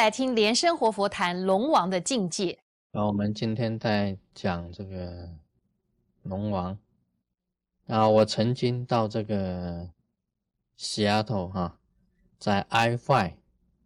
[0.00, 2.58] 来听莲生活佛谈龙王的境界。
[2.90, 5.28] 然后我们今天在讲这个
[6.22, 6.78] 龙王。
[7.86, 9.90] 啊，我曾经到这个
[10.78, 11.78] 西雅图哈，
[12.38, 13.34] 在 I Five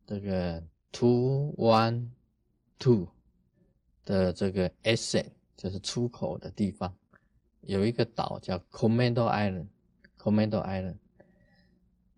[0.07, 2.11] 这个 Two One
[2.79, 3.09] Two
[4.05, 6.95] 的这个 Exit 就是出口的地方，
[7.63, 10.99] 有一个岛叫 Commando Island，Commando Island。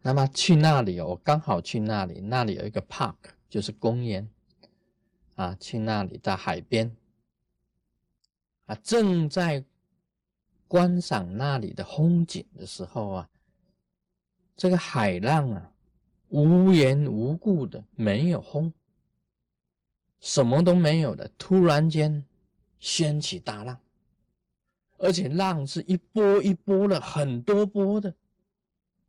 [0.03, 3.15] 那么去那里哦，我刚好去那里，那里有一个 park，
[3.57, 4.29] 就是公园
[5.37, 5.57] 啊。
[5.59, 6.95] 去那里在海边
[8.67, 9.65] 啊，正在
[10.69, 13.31] 观赏那里的风景的时候啊，
[14.55, 15.73] 这个海浪啊，
[16.29, 18.71] 无缘无故的没有风，
[20.21, 22.23] 什么都没有的，突然间
[22.79, 23.81] 掀起大浪，
[24.99, 28.15] 而且浪是一波一波的，很多波的。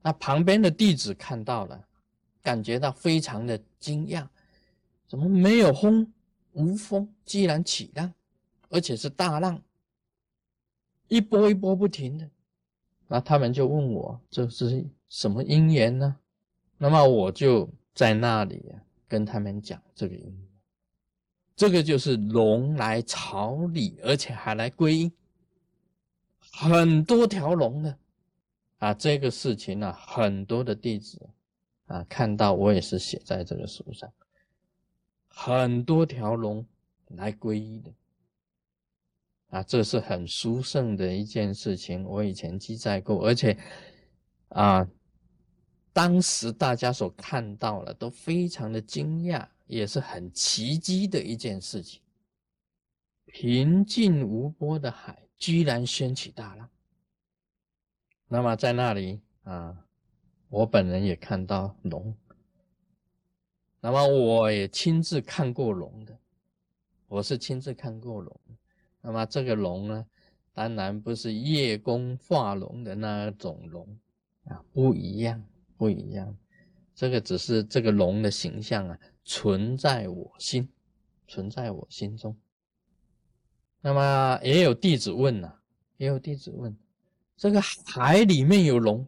[0.02, 1.86] 那旁边的弟子看到了，
[2.42, 4.26] 感觉到非常的惊讶，
[5.08, 6.14] 怎么没有风
[6.54, 8.14] 无风，居然起浪，
[8.70, 9.62] 而且是大浪，
[11.08, 12.30] 一波一波不停的。
[13.08, 16.18] 那他们就问我这是什么因缘呢？
[16.78, 18.62] 那么我就在那里
[19.08, 20.48] 跟他们讲这个因缘，
[21.56, 25.12] 这个就是龙来朝礼，而且还来皈依，
[26.52, 27.98] 很多条龙的。
[28.80, 31.20] 啊，这个事情呢，很多的弟子
[31.88, 34.12] 啊看到，我也是写在这个书上，
[35.40, 36.66] 很多条龙
[37.10, 37.94] 来皈依的，
[39.50, 43.56] 啊，这是很殊胜的一件事情，我以前记载过，而且
[44.50, 44.86] 啊，
[45.94, 52.02] 当时大家所看到了都非常的惊讶，也是很奇迹的一件事情，
[53.26, 56.68] 平静无波的海居然掀起大浪。
[58.28, 59.86] 那么在那里啊，
[60.50, 62.18] 我本人也看到龙。
[63.88, 66.20] 那么我也亲自看过龙的，
[67.08, 68.38] 我是亲自看过龙。
[69.00, 70.06] 那么这个龙呢，
[70.52, 73.98] 当然不是叶公化龙的那种龙
[74.44, 75.42] 啊，不一样，
[75.78, 76.38] 不一样。
[76.94, 80.68] 这个只是这个龙的形象啊，存在我心，
[81.26, 82.36] 存在我心中。
[83.80, 85.50] 那么也有弟子问呐，
[85.96, 86.76] 也有弟子问。
[87.38, 89.08] 这个海里面有龙，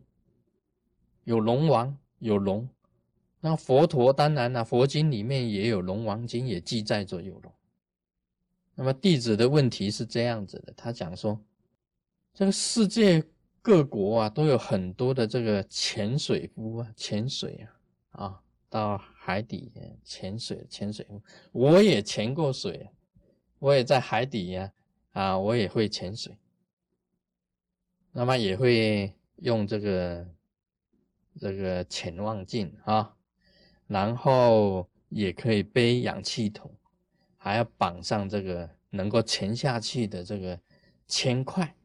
[1.26, 2.70] 有龙王，有龙。
[3.42, 7.54] 那佛陀当然了，佛经里面也有龙王经，也记载着有龙。
[8.76, 11.40] 那么弟子的问题是这样子的，他讲说，
[12.34, 13.24] 这个世界
[13.62, 17.68] 各国啊，都有很多的这个潜水夫啊，潜水
[18.12, 19.72] 啊，啊，到海底
[20.04, 21.06] 潜水，潜水，
[21.52, 22.90] 我也潜过水，
[23.60, 24.72] 我也在海底呀，
[25.12, 26.38] 啊，我也会潜水。
[28.12, 30.28] 那么也会用这个
[31.40, 33.16] 这个潜望镜啊，
[33.90, 36.72] 然后也可以背氧气筒，
[37.38, 40.58] 还要绑上这个能够潜下去的这个
[41.08, 41.76] 铅块，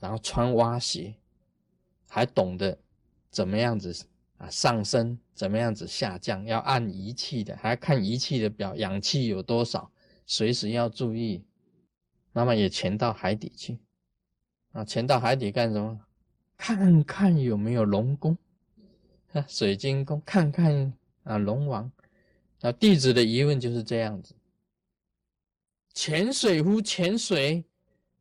[0.00, 1.14] 然后穿蛙鞋，
[2.08, 2.78] 还懂得
[3.30, 3.94] 怎么样子
[4.38, 9.92] 啊上升，怎么样子下降，要按仪器的，还要看仪器的表，氧气有多少，
[10.24, 11.44] 随时要注意。
[12.32, 13.78] 那么也潜到海底去。
[14.72, 16.00] 啊，潜到海底干什么？
[16.56, 18.36] 看看有没有龙宫，
[19.32, 20.92] 啊，水晶宫，看看
[21.26, 21.90] 啊，龙王。
[22.60, 24.34] 那弟子的疑问就是这样子：
[25.92, 27.64] 潜水夫潜水，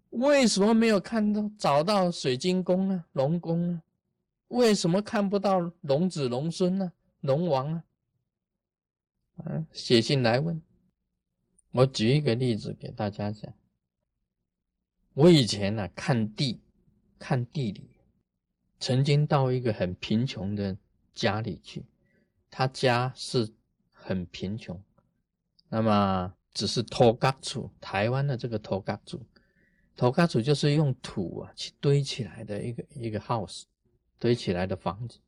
[0.10, 3.06] 为什么没有看到找到水晶宫呢？
[3.14, 3.82] 龙宫呢？
[4.50, 6.92] 为什么看不到龙子龙孙呢？
[7.22, 7.84] 龙王啊？
[9.38, 10.62] 啊，写信来问。
[11.72, 13.54] 我举一个例子给大家讲。
[15.14, 16.60] 我以前呢看地，
[17.20, 17.90] 看地理，
[18.80, 20.78] 曾经到一个很贫穷的
[21.14, 21.84] 家里去，
[22.58, 23.54] 他家是
[23.92, 24.82] 很贫穷，
[25.68, 29.20] 那么只是托嘎厝，台湾的这个托嘎厝，
[29.94, 33.64] 托嘎厝就是用土啊去堆起来的一个一个 house，
[34.18, 35.20] 堆起来的房子，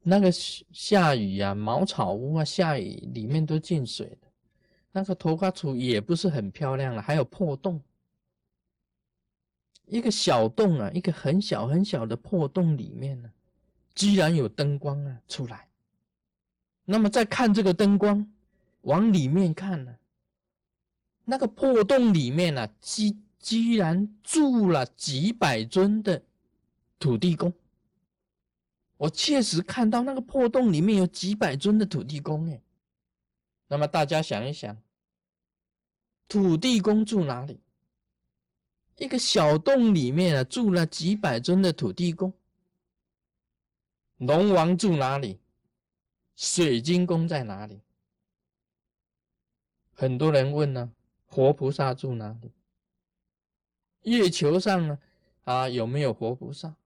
[0.00, 4.28] 那个下雨啊，茅草屋啊，下雨里面都进水的，
[4.90, 7.78] 那个托嘎厝也不是很漂亮了，还有破洞。
[9.84, 13.30] 一个小洞啊，一个很小很小的破洞里面呢，
[13.94, 15.67] 居然有灯光啊出来。
[16.90, 18.26] 那么再看这个灯光，
[18.80, 19.94] 往里面看呢，
[21.26, 26.22] 那个破洞里面呢，居居然住了几百尊的
[26.98, 27.52] 土地公。
[28.96, 32.62] 我确实看到那个破洞里面有几百尊的土地公哎。
[33.66, 34.74] 那么大家想一想，
[36.26, 37.60] 土地公住哪里？
[38.96, 42.32] 一个小洞里面啊，住了几百尊的土地公。
[44.16, 45.38] 龙王住哪里？
[46.38, 47.80] 水晶宫在哪里？
[49.92, 50.92] 很多人问呢，
[51.26, 52.52] 活菩萨住哪里？
[54.02, 55.00] 月球上呢？
[55.42, 56.76] 啊，有没有活菩萨？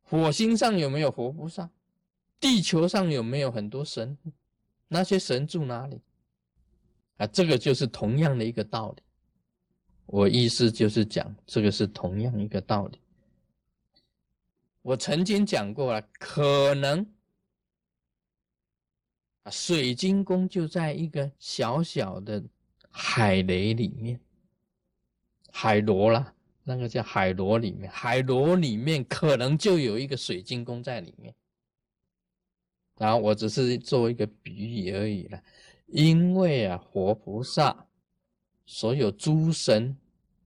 [0.00, 1.68] 火星上有没有活菩萨？
[2.40, 4.16] 地球上有没有很多神？
[4.88, 6.00] 那些神住哪里？
[7.18, 9.02] 啊，这个就是同样的一个道理。
[10.06, 12.98] 我意思就是讲，这个是同样一个道理。
[14.80, 17.06] 我曾经讲过了，可能
[19.42, 22.42] 啊，水晶宫就在一个小小的
[22.90, 24.20] 海雷里面，
[25.50, 26.34] 海螺啦，
[26.64, 31.34] 那个叫海螺里面，海螺里面可能就有一个水晶宫在里面。
[32.96, 35.42] 然后我只是做一个比喻而已了，
[35.86, 37.86] 因为啊，活菩萨，
[38.66, 39.96] 所有诸神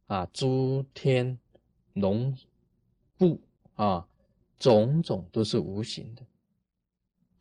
[0.06, 1.38] 啊，诸天
[1.94, 2.37] 龙
[3.17, 3.40] 部
[3.75, 4.08] 啊。
[4.56, 6.23] 种种都是无形的，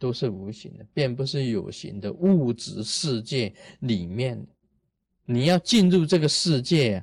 [0.04, 4.46] 都是无形的，并不是有形的物质世界里面。
[5.24, 7.02] 你要进入这个世界，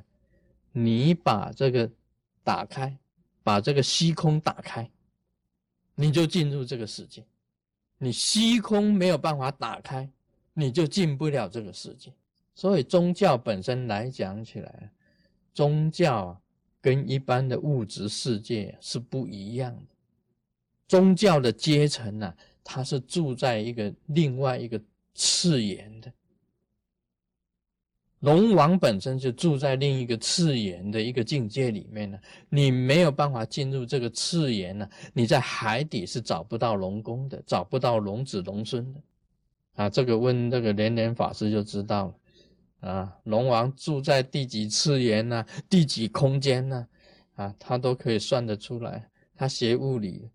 [0.71, 1.89] 你把这个
[2.43, 2.95] 打开，
[3.41, 4.87] 把这个虚空打开，
[5.95, 7.25] 你就进入这个世界。
[7.97, 10.07] 你虚空没有办法打开，
[10.53, 12.13] 你就进不了这个世界。
[12.53, 14.91] 所以宗教本身来讲起来，
[15.55, 16.39] 宗教，
[16.79, 19.95] 跟一般的物质世界是不一样的。
[20.87, 24.81] 宗教的阶层呢，他是住在一个另外一个
[25.13, 26.11] 次元的。
[28.19, 32.19] 龙王本身就住在另一个次元的一个境界里面呢，
[32.49, 39.01] 你没有办法进入这个次元呢，你在海底是找不到龙宫的，找不到龙子龙孙的。
[39.73, 42.89] 啊，这个问这个连连法师就知道了。
[42.91, 45.43] 啊，龙王住在第几次元呢？
[45.67, 46.87] 第几空间呢？
[47.33, 49.09] 啊，他都可以算得出来。
[49.35, 50.29] 他学物理，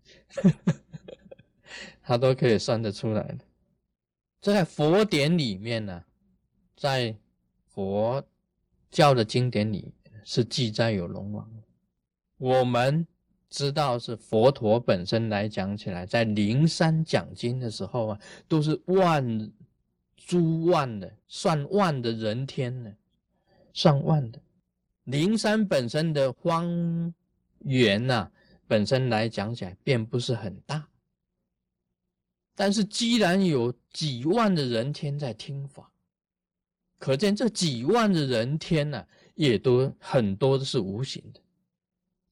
[2.07, 3.39] 他都可以算得出来的。
[4.39, 6.01] 在佛典里面呢，
[6.73, 7.13] 在
[7.65, 8.23] 佛
[8.89, 9.93] 教的经典里
[10.23, 11.45] 是记载有龙王。
[12.37, 13.05] 我们
[13.49, 19.51] 知道是佛陀本身来讲起来，在灵山讲经的时候啊，都是万
[20.15, 22.95] 诸万的，算万的人天呢，
[23.73, 24.39] 上万的。
[25.03, 27.13] 灵山本身的荒
[27.59, 28.31] 原呐。
[28.69, 30.85] 本身来讲起来并不是很大，
[32.59, 35.91] 但是既然有几万的人天在听法，
[36.97, 41.39] 可见这几万的人天呢，也都很多都是无形的，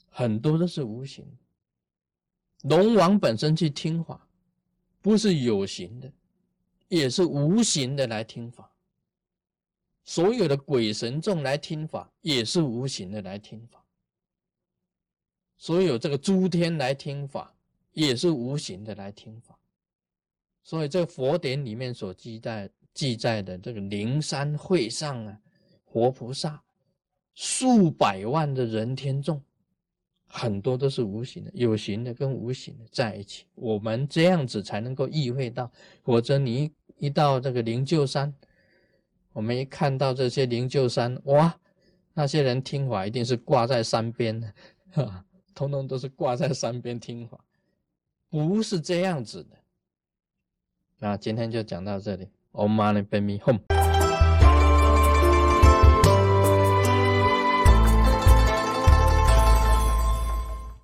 [0.09, 2.69] 很多都是无形的。
[2.69, 4.27] 龙王本身去听法，
[4.99, 6.11] 不是有形的，
[6.87, 8.67] 也是无形的来听法。
[10.05, 13.85] 所有的鬼神众来听法，也是无形的来听法。
[15.55, 17.53] 所有这个诸天来听法，
[17.91, 19.55] 也是无形的来听法。
[20.65, 25.39] 所以这佛典里面所记载记载的这个灵山会上啊，
[25.83, 26.61] 活菩萨
[27.35, 29.39] 数百万的人天众，
[30.27, 33.45] 很多都是无形的，有形的跟无形的在一起。
[33.53, 35.71] 我们这样子才能够意会到，
[36.03, 38.33] 否则你一到这个灵鹫山，
[39.33, 41.55] 我们一看到这些灵鹫山，哇，
[42.13, 44.53] 那些人听法一定是挂在山边的，
[44.91, 45.23] 哈。
[45.53, 47.39] 通通都是挂在山边听法，
[48.29, 49.55] 不是这样子的。
[50.99, 52.29] 那今天就讲到这里。
[52.51, 53.84] Om Mani Padme Hum。